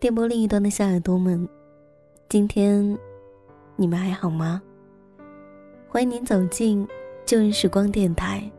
[0.00, 1.46] 电波另一端的小耳朵们，
[2.26, 2.98] 今天
[3.76, 4.62] 你们还好吗？
[5.90, 6.88] 欢迎您走进
[7.26, 8.50] 旧日时光电台，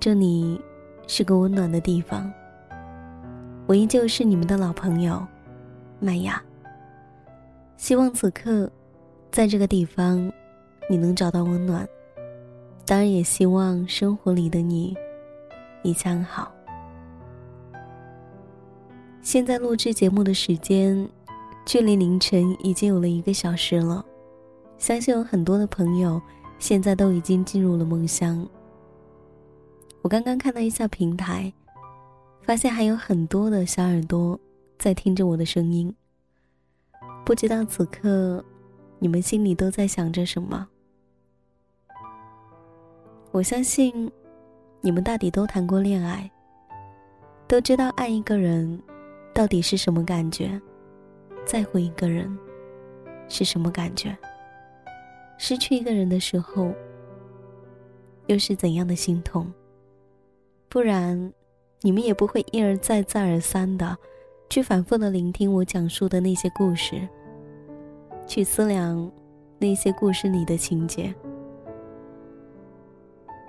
[0.00, 0.60] 这里
[1.06, 2.28] 是个温暖的地方。
[3.68, 5.24] 我依旧是你们的老朋友
[6.00, 6.42] 麦雅。
[7.76, 8.68] 希望此刻
[9.30, 10.32] 在这个地方
[10.90, 11.88] 你能找到温暖，
[12.84, 14.96] 当然也希望生活里的你
[15.84, 16.55] 一切安好。
[19.26, 20.96] 现在录制节目的时间，
[21.64, 24.06] 距离凌晨已经有了一个小时了。
[24.78, 26.22] 相信有很多的朋友
[26.60, 28.48] 现在都已经进入了梦乡。
[30.02, 31.52] 我刚刚看了一下平台，
[32.42, 34.38] 发现还有很多的小耳朵
[34.78, 35.92] 在听着我的声音。
[37.24, 38.44] 不知道此刻
[39.00, 40.68] 你们心里都在想着什么？
[43.32, 44.08] 我相信
[44.82, 46.30] 你们大抵都谈过恋爱，
[47.48, 48.80] 都知道爱一个人。
[49.36, 50.58] 到底是什么感觉？
[51.44, 52.26] 在乎一个人
[53.28, 54.16] 是什么感觉？
[55.36, 56.72] 失去一个人的时候，
[58.28, 59.52] 又是怎样的心痛？
[60.70, 61.30] 不然，
[61.82, 63.94] 你们也不会一而再、再而三的
[64.48, 67.06] 去反复的聆听我讲述的那些故事，
[68.26, 69.12] 去思量
[69.58, 71.14] 那些故事里的情节。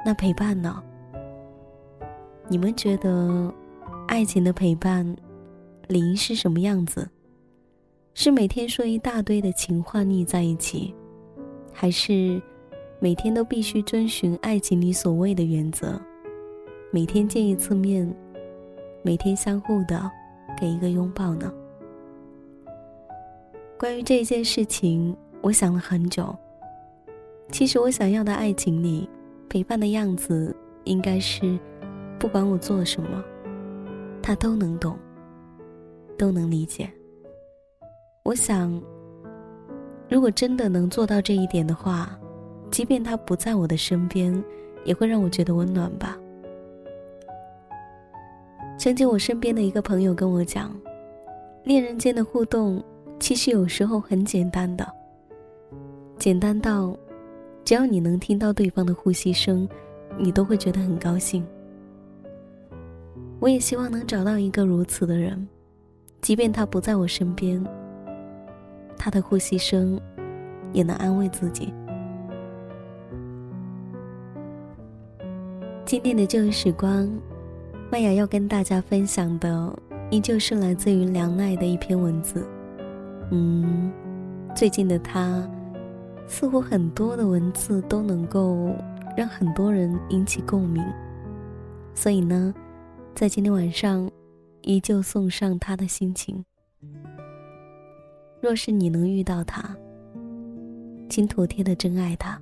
[0.06, 0.84] 那陪伴呢？
[2.50, 3.54] 你们觉得
[4.10, 5.16] 爱情的陪伴？
[5.88, 7.10] 林是什么样子？
[8.14, 10.94] 是每天说一大堆的情话腻在一起，
[11.72, 12.42] 还是
[13.00, 16.02] 每天都必须遵循爱情里所谓的原则，
[16.92, 18.12] 每天见一次面，
[19.04, 20.12] 每天相互的
[20.60, 21.54] 给一个拥抱呢？
[23.78, 26.36] 关于这件事情，我想了很久。
[27.52, 29.08] 其实我想要的爱情里，
[29.48, 31.58] 陪伴的样子应该是，
[32.18, 33.24] 不管我做什么，
[34.22, 34.98] 他都能懂。
[36.18, 36.90] 都能理解。
[38.24, 38.82] 我想，
[40.10, 42.20] 如果真的能做到这一点的话，
[42.70, 44.44] 即便他不在我的身边，
[44.84, 46.18] 也会让我觉得温暖吧。
[48.78, 50.76] 曾经我身边的一个朋友跟我讲，
[51.64, 52.84] 恋人间的互动
[53.20, 54.88] 其实有时候很简单的，
[56.20, 56.96] 简单到
[57.64, 59.68] 只要你能听到对方的呼吸声，
[60.18, 61.46] 你都会觉得很高兴。
[63.40, 65.48] 我也希望能找到一个如此的人。
[66.28, 67.66] 即便他不在我身边，
[68.98, 69.98] 他的呼吸声
[70.74, 71.74] 也能安慰自己。
[75.86, 77.10] 今天的旧日时光，
[77.90, 79.74] 麦雅要跟大家分享的
[80.10, 82.46] 依旧是来自于梁奈的一篇文字。
[83.32, 83.90] 嗯，
[84.54, 85.50] 最近的他，
[86.28, 88.76] 似乎很多的文字都能够
[89.16, 90.84] 让很多人引起共鸣，
[91.96, 92.54] 所以呢，
[93.16, 94.12] 在今天晚上。
[94.68, 96.44] 依旧送上他的心情。
[98.42, 99.74] 若是你能遇到他，
[101.10, 102.38] 请妥帖的珍爱他。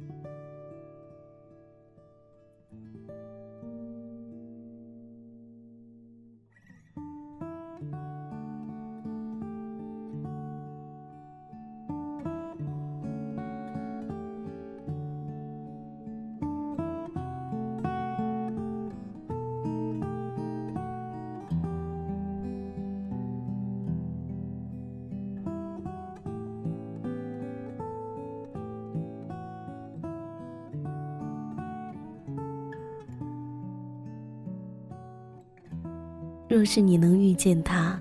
[36.56, 38.00] 若是你能遇见他，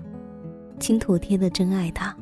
[0.79, 2.15] 请妥帖的真爱他。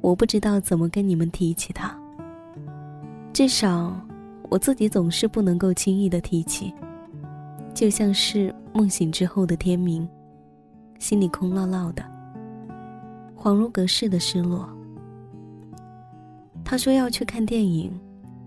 [0.00, 1.96] 我不知道怎么跟你们提起他，
[3.32, 3.96] 至少
[4.50, 6.74] 我自己总是不能够轻易的提起，
[7.72, 10.08] 就像是梦醒之后的天明，
[10.98, 12.04] 心里空落落的，
[13.36, 14.68] 恍如隔世的失落。
[16.64, 17.92] 他说要去看电影，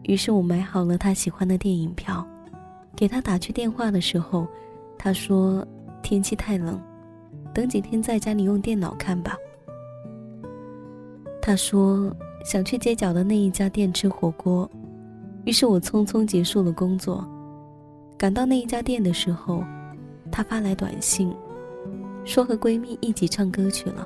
[0.04, 2.28] 于是我买好了他喜欢的电影票，
[2.98, 4.46] 给他打去电话的时候。
[4.98, 5.66] 他说
[6.02, 6.82] ：“天气太冷，
[7.54, 9.38] 等几天在家里用电脑看吧。”
[11.42, 12.14] 他说
[12.44, 14.70] ：“想去街角的那一家店吃火锅。”
[15.46, 17.26] 于是我匆匆结束了工作，
[18.18, 19.64] 赶到那一家店的时候，
[20.30, 21.34] 他发来短信，
[22.26, 24.06] 说和闺蜜一起唱歌去了，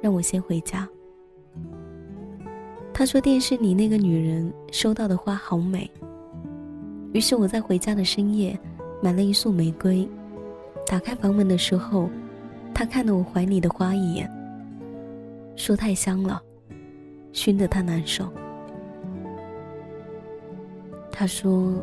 [0.00, 0.88] 让我先回家。
[2.94, 5.90] 他说电视里那个女人收到的花好美。
[7.12, 8.58] 于是我在回家的深夜。
[9.02, 10.08] 买了一束玫瑰，
[10.86, 12.10] 打开房门的时候，
[12.74, 14.30] 他看了我怀里的花一眼，
[15.56, 16.40] 说太香了，
[17.32, 18.28] 熏得他难受。
[21.10, 21.74] 他说：“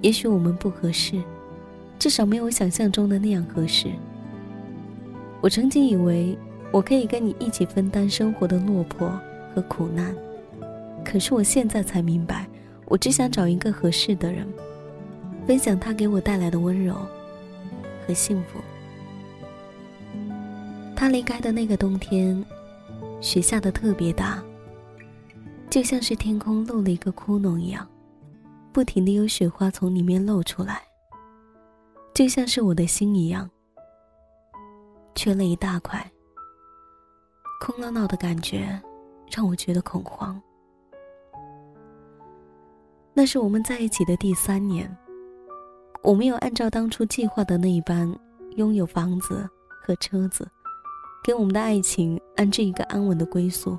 [0.00, 1.20] 也许我们不合适，
[1.98, 3.88] 至少没有想象中的那样合适。”
[5.40, 6.38] 我曾经以为
[6.70, 9.10] 我可以跟你一起分担生活的落魄
[9.52, 10.14] 和苦难，
[11.04, 12.46] 可是我现在才明白，
[12.86, 14.46] 我只想找一个合适的人，
[15.46, 16.94] 分享他给我带来的温柔
[18.06, 18.60] 和幸福。
[20.94, 22.44] 他离开的那个冬天，
[23.20, 24.42] 雪下的特别大，
[25.68, 27.88] 就像是天空漏了一个窟窿一样，
[28.72, 30.82] 不停的有雪花从里面露出来，
[32.14, 33.50] 就像是我的心一样。
[35.14, 36.08] 缺了一大块，
[37.60, 38.80] 空落落的感觉
[39.30, 40.40] 让我觉得恐慌。
[43.12, 44.90] 那是我们在一起的第三年，
[46.02, 48.12] 我没有按照当初计划的那一般
[48.56, 49.48] 拥有房子
[49.80, 50.46] 和车子，
[51.22, 53.78] 给我们的爱情安置一个安稳的归宿，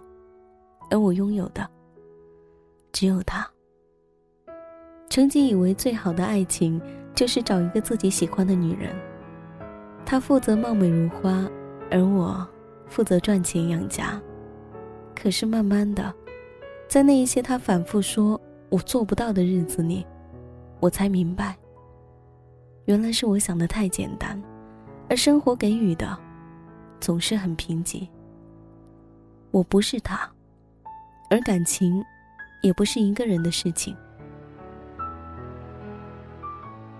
[0.89, 1.69] 而我拥有的
[2.93, 3.45] 只有他。
[5.09, 6.81] 曾经以为最好的爱情
[7.13, 8.95] 就是找一个自己喜欢的女人。
[10.05, 11.47] 她负责貌美如花，
[11.91, 12.47] 而我
[12.87, 14.19] 负责赚钱养家。
[15.13, 16.13] 可是慢慢的，
[16.87, 20.05] 在那一些他反复说我做不到的日子里，
[20.79, 21.57] 我才明白，
[22.85, 24.41] 原来是我想的太简单，
[25.09, 26.17] 而生活给予的
[26.99, 28.07] 总是很贫瘠。
[29.51, 30.29] 我不是他，
[31.29, 32.03] 而感情
[32.61, 33.95] 也不是一个人的事情。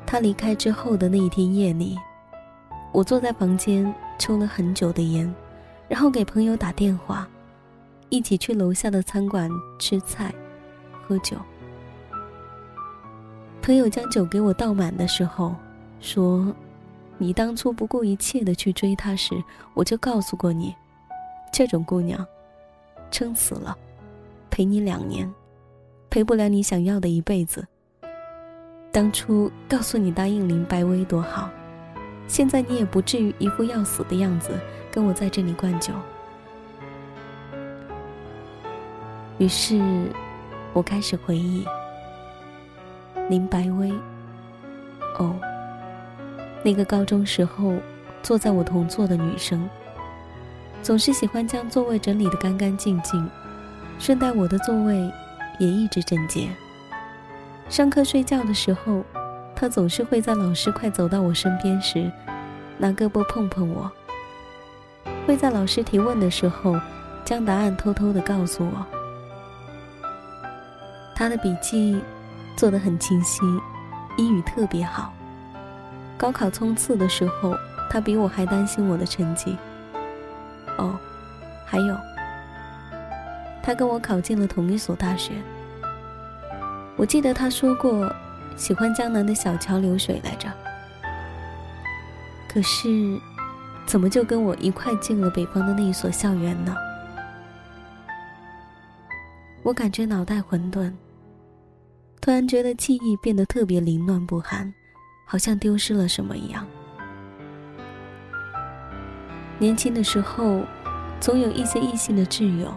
[0.06, 1.98] 他离开之后的那一天夜里。
[2.92, 5.34] 我坐在房间抽了很久的烟，
[5.90, 7.28] 然后给朋友打电话，
[8.10, 10.32] 一起去楼下的餐馆吃菜、
[11.02, 11.36] 喝酒。
[13.64, 15.56] 朋友将酒给我倒满的时候，
[16.04, 16.54] 说
[17.18, 19.42] ：“你当初不顾一切的去追她时，
[19.74, 20.76] 我就告诉过你，
[21.50, 22.24] 这种姑娘，
[23.10, 23.76] 撑死了，
[24.50, 25.34] 陪你两年，
[26.10, 27.66] 陪不了你想要的一辈子。
[28.92, 31.50] 当初告诉你答应林白薇多好。”
[32.28, 34.58] 现在你也不至于一副要死的样子
[34.92, 35.94] 跟我在这里灌酒。
[39.38, 39.82] 于是，
[40.74, 41.66] 我开始回忆
[43.30, 43.92] 林白薇。
[45.20, 45.36] 哦，
[46.64, 47.74] 那个高中时候
[48.22, 49.70] 坐在我同座的女生，
[50.82, 53.30] 总是喜欢将座位整理得干干净净，
[54.00, 55.12] 顺带我的座位
[55.60, 56.50] 也一直整洁。
[57.70, 59.04] 上课睡觉的时候。
[59.56, 62.12] 他总是会在老师快走到我身边时，
[62.78, 63.90] 拿胳膊碰碰我；
[65.26, 66.78] 会在老师提问的时候，
[67.24, 68.86] 将答案偷偷的告诉我。
[71.16, 72.02] 他的笔记
[72.58, 73.42] 做得很清晰，
[74.18, 75.14] 英语特别好。
[76.18, 77.56] 高考冲刺的时候，
[77.90, 79.58] 他比我还担心我的成绩。
[80.78, 80.98] 哦，
[81.66, 81.98] 还有，
[83.62, 85.34] 他跟我考进了同一所大学。
[86.96, 88.14] 我记得他说过。
[88.56, 90.48] 喜欢江南的小桥流水来着，
[92.48, 93.20] 可是，
[93.84, 96.76] 怎么就跟我一块进了北方的那一所校园呢？
[99.64, 100.94] 我感觉脑袋混沌，
[102.22, 104.72] 突然觉得记忆变得特别凌乱不堪，
[105.34, 106.64] 好像丢失了什么一样。
[109.58, 110.62] 年轻的时候，
[111.20, 112.72] 总有一些异性的挚友，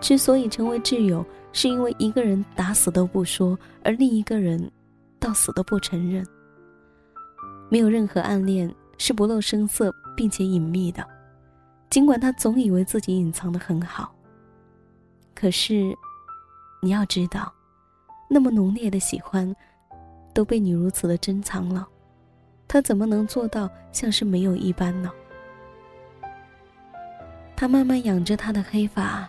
[0.00, 4.68] 之所以成为挚友，是因为一个人打死都不说，而另一个人。
[5.20, 6.26] 到死都不承认。
[7.70, 11.06] 没有任何暗恋是不露声色并且隐秘的，
[11.88, 14.12] 尽管他总以为自己隐藏的很好。
[15.36, 15.94] 可是，
[16.82, 17.52] 你要知道，
[18.28, 19.54] 那么浓烈的喜欢，
[20.36, 21.88] 都被你如此的珍藏了，
[22.68, 25.10] 他怎么能做到像是没有一般呢？
[27.56, 29.26] 他慢慢仰着他的黑发，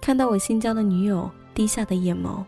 [0.00, 2.44] 看到我新交的女友低下的眼眸。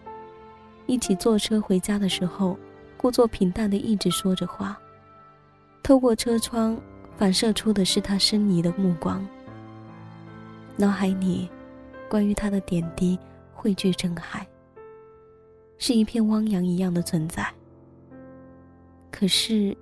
[0.86, 2.56] 一起坐车回家的时候，
[2.96, 4.78] 故作平淡的一直说着话，
[5.82, 6.80] 透过车窗
[7.18, 9.26] 反射出的是他深疑的目光。
[10.76, 11.50] 脑海里，
[12.08, 13.18] 关于他的点滴
[13.52, 14.46] 汇聚成海，
[15.80, 17.44] 是一片汪洋一样的存在。
[19.10, 19.76] 可是，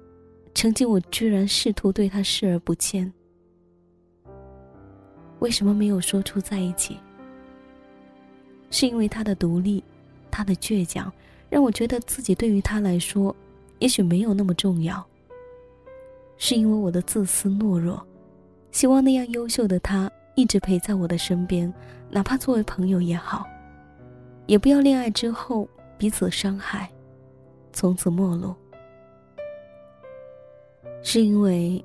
[0.54, 3.12] 曾经我居然试图对他视而不见。
[5.40, 6.96] 为什么没有说出在一起？
[8.70, 9.84] 是因为他的独立。
[10.30, 11.10] 他的倔强，
[11.48, 13.34] 让我觉得自己对于他来说，
[13.80, 15.04] 也许没有那么重要。
[16.36, 18.06] 是因为我的自私懦弱，
[18.70, 21.72] 希望那样优秀的他一直陪在我的身边，
[22.10, 23.48] 哪怕作为朋友也好，
[24.46, 26.88] 也不要恋爱之后彼此伤害，
[27.72, 28.54] 从此陌路。
[31.02, 31.84] 是因为，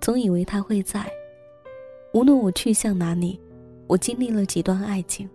[0.00, 1.08] 总以为他会在，
[2.12, 3.40] 无论我去向哪里，
[3.86, 5.28] 我经历了几段爱情，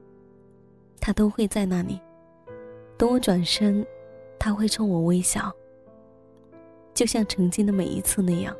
[0.99, 1.99] 他都会在那里。
[2.97, 3.85] 等我转身，
[4.37, 5.51] 他会冲我微笑，
[6.93, 8.55] 就像曾经的每一次那样。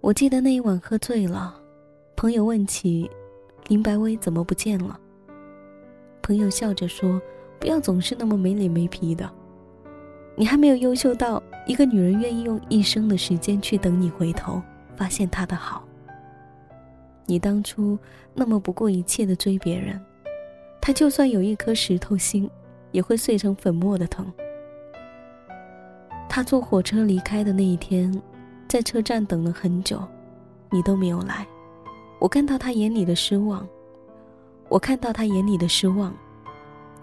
[0.00, 1.60] 我记得那一晚喝醉了，
[2.14, 3.10] 朋友问起
[3.68, 5.00] 林白薇怎么不见了。
[6.24, 7.20] 朋友笑着说
[7.60, 9.30] ：“不要总是那么没脸没皮的，
[10.34, 14.62] 你还没有优秀到一个女人愿意用一生的时间去等你回头
[14.96, 15.86] 发现她的好。
[17.26, 17.98] 你当初
[18.32, 20.00] 那么不顾一切的追别人，
[20.80, 22.50] 他就算有一颗石头心，
[22.90, 24.32] 也会碎成粉末的疼。
[26.26, 28.10] 他坐火车离开的那一天。”
[28.66, 30.02] 在车站等了很久，
[30.72, 31.46] 你都没有来。
[32.18, 33.64] 我看到他眼里的失望，
[34.68, 36.12] 我看到他眼里的失望，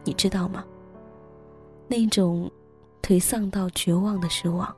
[0.04, 0.66] 你知道吗？
[1.88, 2.52] 那种
[3.02, 4.74] 颓丧到绝望的失望。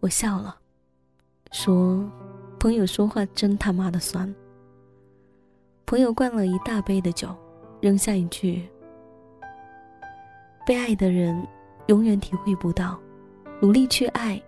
[0.00, 0.56] 我笑了，
[1.52, 2.08] 说
[2.58, 4.32] ：“朋友说话真他妈的酸。”
[5.86, 7.34] 朋友灌了一大杯的酒，
[7.80, 8.68] 扔下一句
[10.66, 11.46] ：“被爱的人
[11.86, 12.98] 永远体会不到。”
[13.60, 14.40] 努力去爱，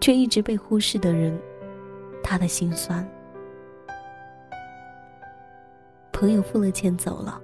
[0.00, 1.40] 却一直被忽视的人，
[2.20, 3.08] 他的心酸。
[6.16, 7.38] 朋友付了钱走了，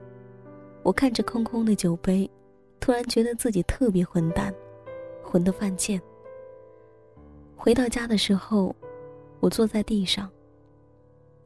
[0.83, 2.29] 我看着空空的酒杯，
[2.81, 4.51] 突然觉得自己特别混蛋，
[5.23, 6.01] 混得犯贱。
[7.55, 8.75] 回到家的时候，
[9.41, 10.27] 我坐在地上，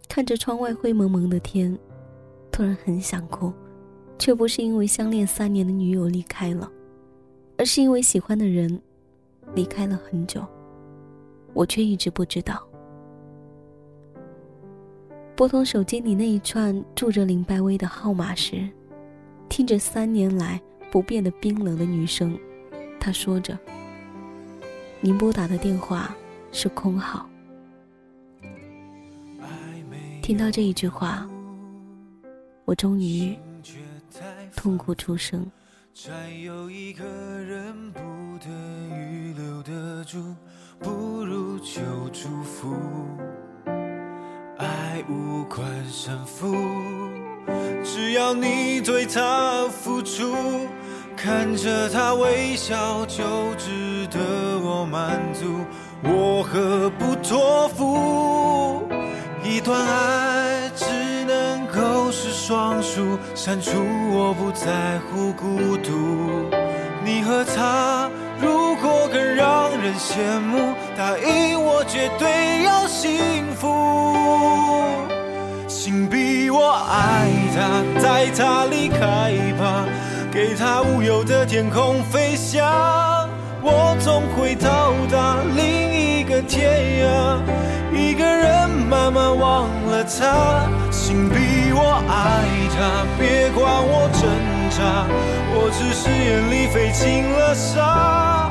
[0.08, 1.76] 看着窗外灰蒙蒙的天，
[2.52, 3.52] 突然很想哭，
[4.20, 6.70] 却不是因为相恋三年的女友离开了，
[7.58, 8.80] 而是因为喜欢的人。
[9.52, 10.44] 离开了很久，
[11.54, 12.64] 我却一直不知道。
[15.36, 18.66] 拨通手机里那一串住着林白薇的号码时，
[19.50, 20.58] 听着三年来
[20.90, 22.38] 不变的冰冷的女声，
[22.98, 23.58] 她说着
[25.02, 26.16] ：“您拨打的电话
[26.52, 27.28] 是空号。”
[30.22, 31.28] 听到这一句话，
[32.64, 33.36] 我终于
[34.56, 35.46] 痛哭出声。
[40.06, 40.34] 住，
[40.78, 42.74] 不如就祝福。
[44.58, 46.56] 爱无关胜负，
[47.84, 50.34] 只要你对他付出，
[51.14, 54.18] 看着他微笑就值得
[54.58, 55.60] 我满足。
[56.02, 58.88] 我何不托付？
[59.44, 60.86] 一段爱只
[61.26, 63.72] 能够是双数，删除
[64.10, 65.92] 我不在乎孤独。
[67.04, 68.10] 你和他。
[68.38, 73.66] 如果更让人羡慕，答应我绝对要幸福。
[75.68, 79.84] 请逼我爱他，带他离开吧，
[80.32, 83.28] 给他无忧的天空飞翔，
[83.62, 87.40] 我总会到达另一个天涯。
[87.92, 91.36] 一个人慢慢忘了他，请逼
[91.72, 92.42] 我爱
[92.74, 94.22] 他，别管我挣
[94.70, 95.04] 扎，
[95.52, 98.50] 我只是眼里飞进了沙，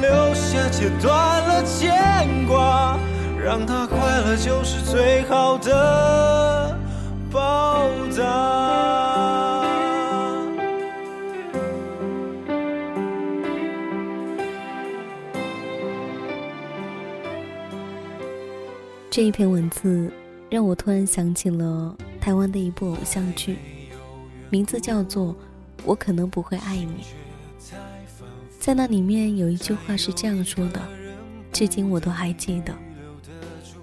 [0.00, 2.98] 留下，切断了牵挂，
[3.44, 6.78] 让他快乐就是最好的
[7.30, 9.60] 报答。
[19.10, 20.10] 这一篇文字
[20.48, 23.56] 让我突然想起了台湾的一部偶像剧。
[24.48, 25.26] 名字叫做
[25.84, 26.86] 《我可能不会爱你》。
[28.60, 30.78] 在那里面有一句话是这样说的，
[31.50, 32.74] 至今我都还记得。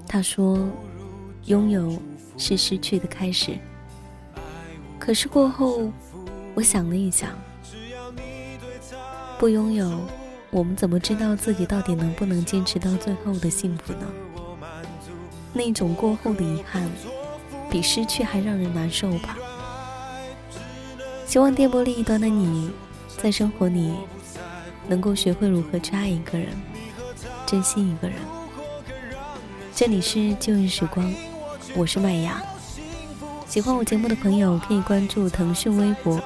[0.08, 0.70] 他说
[1.46, 2.00] ：“拥有
[2.38, 3.58] 是失去的开始。”
[5.00, 5.92] 可是过后，
[6.54, 7.32] 我想了一想，
[9.40, 10.00] 不拥有，
[10.52, 14.06] 我们怎么知道自己到底能不能坚持到最后的幸福呢？
[15.54, 16.88] 那种过后的遗憾，
[17.72, 19.36] 比失去还让人难受吧。
[21.26, 22.70] 希望电波另一端的你，
[23.18, 23.92] 在生活里
[24.88, 26.48] 能够学会如何去爱一个人，
[27.46, 28.17] 珍惜一个人。
[29.75, 31.13] 这里是旧日时光，
[31.75, 32.41] 我是麦芽。
[33.48, 36.22] 喜欢我节目的朋友可以关注腾讯微博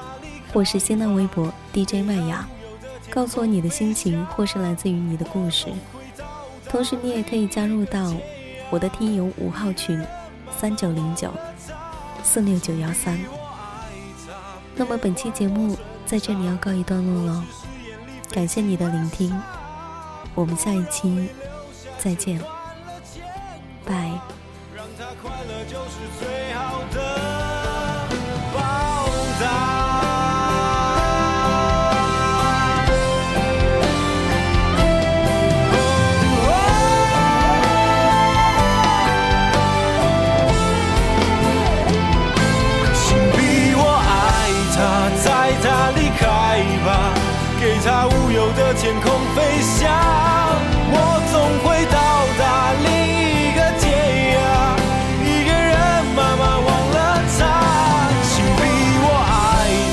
[0.52, 2.46] 或是新浪微博 DJ 麦芽，
[3.10, 5.66] 告诉我你的心情或是来自于你的故事。
[6.68, 8.12] 同时，你也可以加入到
[8.70, 10.02] 我的听友五号群：
[10.58, 11.30] 三九零九
[12.22, 13.18] 四六九幺三。
[14.74, 15.76] 那么本期节目
[16.06, 17.44] 在这里要告一段落了，
[18.32, 19.40] 感谢你的聆听，
[20.34, 21.28] 我们下一期
[21.98, 22.40] 再见，
[23.84, 24.18] 拜。
[24.74, 26.41] 让他快乐就是最
[48.54, 49.88] 的天空飞翔
[50.92, 50.96] 我
[51.32, 51.96] 总会到
[52.38, 53.88] 达另一个天
[54.36, 54.38] 涯
[55.24, 55.72] 一个人
[56.14, 56.96] 慢慢忘了
[57.38, 57.40] 他
[58.28, 58.60] 请逼
[59.00, 59.32] 我爱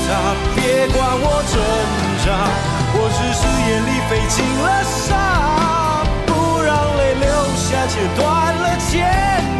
[0.06, 0.08] 他。
[0.54, 1.56] 别管我挣
[2.24, 2.26] 扎
[2.92, 5.08] 我只是眼里飞进了沙。
[6.26, 7.24] 不让泪流
[7.56, 8.90] 下切断了牵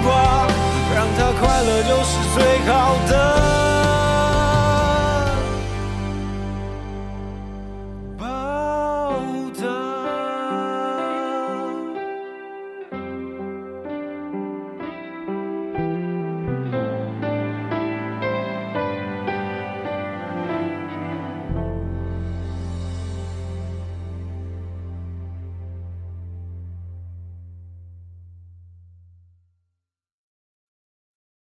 [0.04, 0.46] 挂
[0.94, 3.39] 让他快乐就是最好的。